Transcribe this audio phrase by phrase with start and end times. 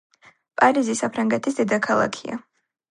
[0.61, 2.45] პარიზი საფრანგეთის დედაქალაქია.